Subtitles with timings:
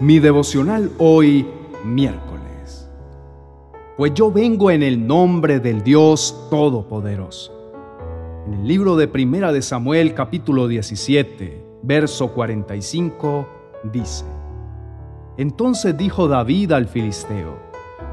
[0.00, 1.44] Mi devocional hoy,
[1.84, 2.88] miércoles.
[3.96, 7.52] Pues yo vengo en el nombre del Dios Todopoderoso.
[8.46, 13.48] En el libro de Primera de Samuel capítulo 17, verso 45,
[13.92, 14.24] dice,
[15.36, 17.58] Entonces dijo David al filisteo,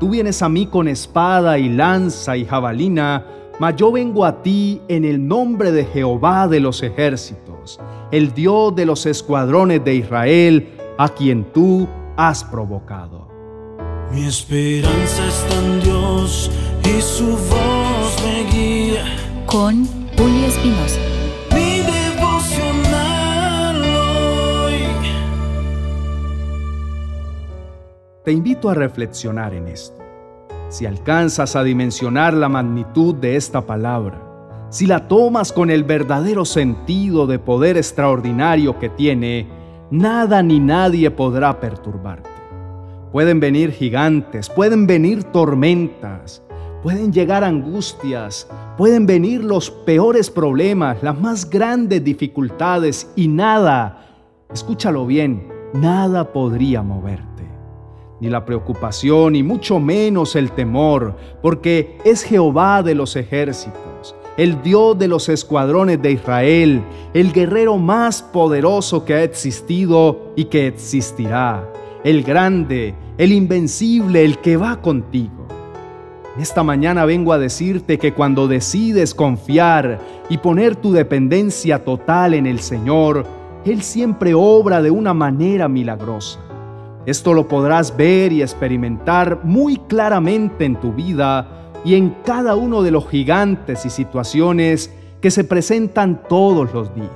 [0.00, 3.24] Tú vienes a mí con espada y lanza y jabalina,
[3.60, 7.78] mas yo vengo a ti en el nombre de Jehová de los ejércitos,
[8.10, 13.28] el Dios de los escuadrones de Israel, a quien tú has provocado.
[14.12, 16.50] Mi esperanza está en Dios
[16.82, 19.04] y su voz me guía.
[19.46, 20.98] Con Julio Espinosa.
[21.54, 24.74] Mi devocional hoy.
[28.24, 30.02] Te invito a reflexionar en esto.
[30.68, 34.20] Si alcanzas a dimensionar la magnitud de esta palabra,
[34.70, 39.46] si la tomas con el verdadero sentido de poder extraordinario que tiene,
[39.90, 42.30] nada ni nadie podrá perturbarte.
[43.12, 46.42] Pueden venir gigantes, pueden venir tormentas,
[46.82, 54.06] pueden llegar angustias, pueden venir los peores problemas, las más grandes dificultades y nada,
[54.52, 57.26] escúchalo bien, nada podría moverte.
[58.20, 63.87] Ni la preocupación, ni mucho menos el temor, porque es Jehová de los ejércitos
[64.38, 66.80] el Dios de los escuadrones de Israel,
[67.12, 71.68] el guerrero más poderoso que ha existido y que existirá,
[72.04, 75.48] el grande, el invencible, el que va contigo.
[76.38, 82.46] Esta mañana vengo a decirte que cuando decides confiar y poner tu dependencia total en
[82.46, 83.26] el Señor,
[83.64, 86.38] Él siempre obra de una manera milagrosa.
[87.06, 92.82] Esto lo podrás ver y experimentar muy claramente en tu vida y en cada uno
[92.82, 97.08] de los gigantes y situaciones que se presentan todos los días.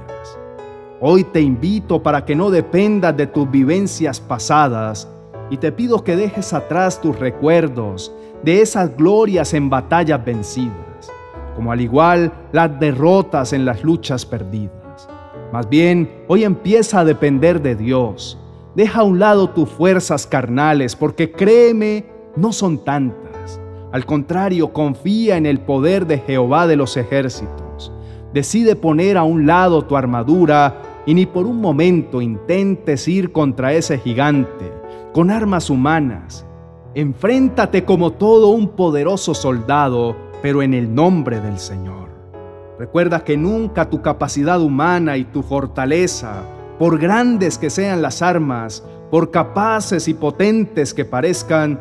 [1.00, 5.08] Hoy te invito para que no dependas de tus vivencias pasadas
[5.50, 11.10] y te pido que dejes atrás tus recuerdos de esas glorias en batallas vencidas,
[11.56, 15.08] como al igual las derrotas en las luchas perdidas.
[15.52, 18.38] Más bien, hoy empieza a depender de Dios.
[18.74, 22.06] Deja a un lado tus fuerzas carnales, porque créeme,
[22.36, 23.31] no son tantas
[23.92, 27.92] al contrario, confía en el poder de Jehová de los ejércitos.
[28.32, 33.74] Decide poner a un lado tu armadura y ni por un momento intentes ir contra
[33.74, 34.72] ese gigante
[35.12, 36.46] con armas humanas.
[36.94, 42.08] Enfréntate como todo un poderoso soldado, pero en el nombre del Señor.
[42.78, 46.42] Recuerda que nunca tu capacidad humana y tu fortaleza,
[46.78, 51.78] por grandes que sean las armas, por capaces y potentes que parezcan,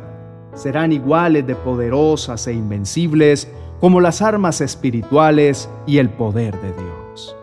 [0.54, 7.36] serán iguales de poderosas e invencibles como las armas espirituales y el poder de Dios.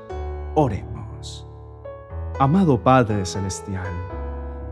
[0.55, 1.47] Oremos.
[2.39, 3.89] Amado Padre Celestial,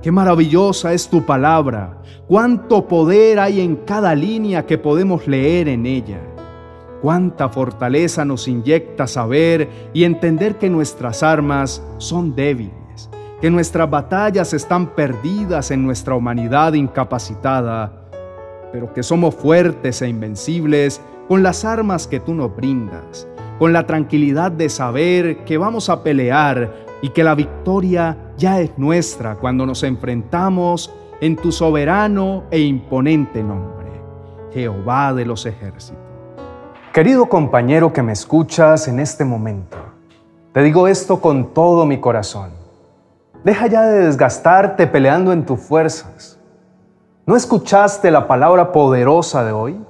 [0.00, 5.84] qué maravillosa es tu palabra, cuánto poder hay en cada línea que podemos leer en
[5.84, 6.20] ella.
[7.02, 13.10] Cuánta fortaleza nos inyecta saber y entender que nuestras armas son débiles,
[13.40, 18.05] que nuestras batallas están perdidas en nuestra humanidad incapacitada
[18.72, 23.26] pero que somos fuertes e invencibles con las armas que tú nos brindas,
[23.58, 26.72] con la tranquilidad de saber que vamos a pelear
[27.02, 33.42] y que la victoria ya es nuestra cuando nos enfrentamos en tu soberano e imponente
[33.42, 33.88] nombre,
[34.52, 36.02] Jehová de los ejércitos.
[36.92, 39.76] Querido compañero que me escuchas en este momento,
[40.52, 42.50] te digo esto con todo mi corazón.
[43.44, 46.35] Deja ya de desgastarte peleando en tus fuerzas
[47.26, 49.84] ¿No escuchaste la palabra poderosa de hoy?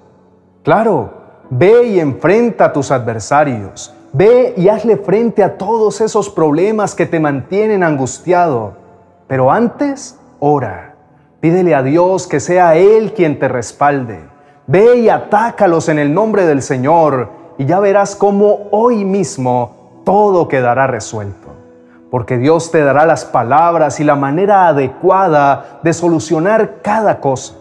[0.62, 1.10] Claro,
[1.50, 3.94] ve y enfrenta a tus adversarios.
[4.14, 8.78] Ve y hazle frente a todos esos problemas que te mantienen angustiado.
[9.26, 10.94] Pero antes, ora.
[11.40, 14.18] Pídele a Dios que sea Él quien te respalde.
[14.66, 20.48] Ve y atácalos en el nombre del Señor y ya verás cómo hoy mismo todo
[20.48, 21.45] quedará resuelto
[22.16, 27.56] porque Dios te dará las palabras y la manera adecuada de solucionar cada cosa.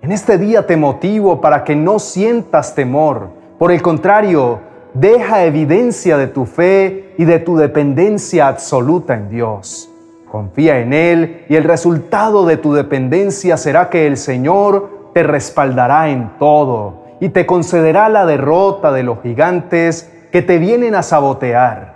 [0.00, 3.28] En este día te motivo para que no sientas temor.
[3.58, 4.60] Por el contrario,
[4.94, 9.90] deja evidencia de tu fe y de tu dependencia absoluta en Dios.
[10.30, 16.08] Confía en Él y el resultado de tu dependencia será que el Señor te respaldará
[16.08, 21.92] en todo y te concederá la derrota de los gigantes que te vienen a sabotear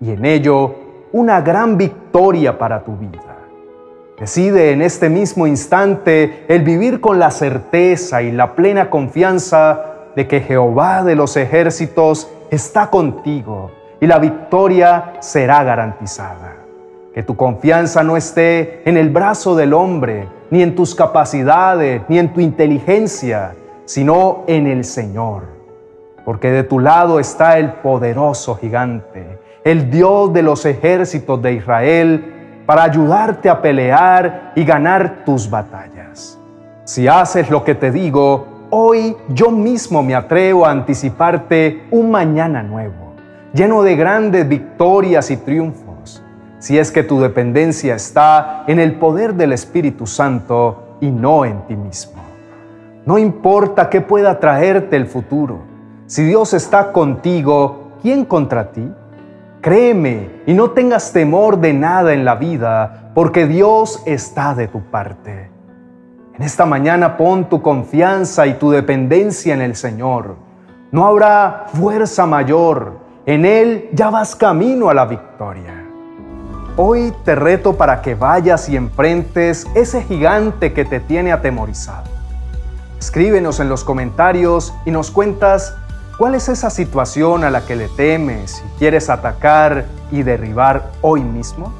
[0.00, 0.74] y en ello
[1.12, 3.36] una gran victoria para tu vida.
[4.18, 10.28] Decide en este mismo instante el vivir con la certeza y la plena confianza de
[10.28, 16.56] que Jehová de los ejércitos está contigo y la victoria será garantizada.
[17.14, 22.18] Que tu confianza no esté en el brazo del hombre, ni en tus capacidades, ni
[22.18, 23.54] en tu inteligencia,
[23.84, 25.44] sino en el Señor.
[26.24, 32.62] Porque de tu lado está el poderoso gigante, el Dios de los ejércitos de Israel,
[32.66, 36.38] para ayudarte a pelear y ganar tus batallas.
[36.84, 42.62] Si haces lo que te digo, hoy yo mismo me atrevo a anticiparte un mañana
[42.62, 43.14] nuevo,
[43.52, 46.22] lleno de grandes victorias y triunfos,
[46.58, 51.66] si es que tu dependencia está en el poder del Espíritu Santo y no en
[51.66, 52.22] ti mismo.
[53.04, 55.62] No importa qué pueda traerte el futuro,
[56.06, 58.92] si Dios está contigo, ¿quién contra ti?
[59.60, 64.80] Créeme y no tengas temor de nada en la vida, porque Dios está de tu
[64.80, 65.50] parte.
[66.34, 70.36] En esta mañana pon tu confianza y tu dependencia en el Señor.
[70.90, 73.00] No habrá fuerza mayor.
[73.26, 75.84] En Él ya vas camino a la victoria.
[76.78, 82.08] Hoy te reto para que vayas y enfrentes ese gigante que te tiene atemorizado.
[82.98, 85.76] Escríbenos en los comentarios y nos cuentas
[86.20, 91.22] ¿Cuál es esa situación a la que le temes y quieres atacar y derribar hoy
[91.22, 91.72] mismo?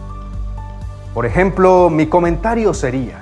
[1.12, 3.20] Por ejemplo, mi comentario sería,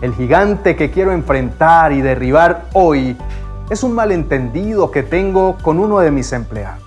[0.00, 3.16] el gigante que quiero enfrentar y derribar hoy
[3.68, 6.84] es un malentendido que tengo con uno de mis empleados.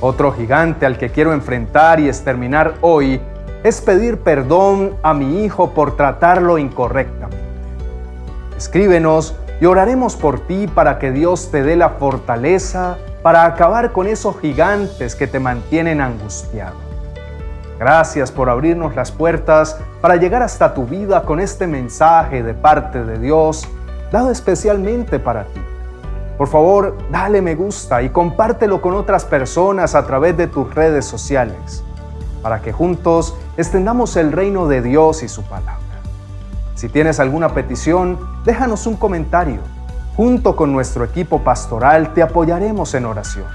[0.00, 3.20] Otro gigante al que quiero enfrentar y exterminar hoy
[3.62, 7.46] es pedir perdón a mi hijo por tratarlo incorrectamente.
[8.56, 14.06] Escríbenos y oraremos por ti para que Dios te dé la fortaleza para acabar con
[14.06, 16.76] esos gigantes que te mantienen angustiado.
[17.78, 23.04] Gracias por abrirnos las puertas para llegar hasta tu vida con este mensaje de parte
[23.04, 23.68] de Dios,
[24.10, 25.60] dado especialmente para ti.
[26.38, 31.04] Por favor, dale me gusta y compártelo con otras personas a través de tus redes
[31.04, 31.82] sociales,
[32.42, 35.85] para que juntos extendamos el reino de Dios y su palabra.
[36.76, 39.60] Si tienes alguna petición, déjanos un comentario.
[40.14, 43.46] Junto con nuestro equipo pastoral te apoyaremos en oración,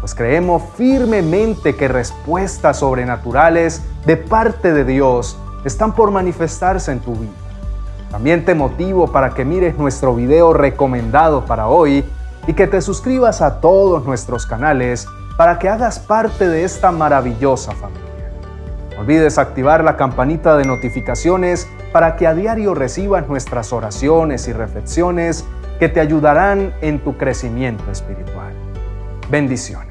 [0.00, 7.14] pues creemos firmemente que respuestas sobrenaturales de parte de Dios están por manifestarse en tu
[7.14, 7.32] vida.
[8.10, 12.04] También te motivo para que mires nuestro video recomendado para hoy
[12.48, 15.06] y que te suscribas a todos nuestros canales
[15.36, 18.09] para que hagas parte de esta maravillosa familia.
[19.00, 25.46] Olvides activar la campanita de notificaciones para que a diario recibas nuestras oraciones y reflexiones
[25.78, 28.52] que te ayudarán en tu crecimiento espiritual.
[29.30, 29.89] Bendiciones.